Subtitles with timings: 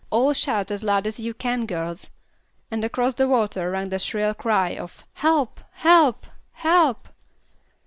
[0.09, 2.09] "All shout as loud as you can, girls;"
[2.71, 5.59] and across the water rang the shrill cry of "Help!
[5.73, 6.25] Help!
[6.53, 7.07] Help!"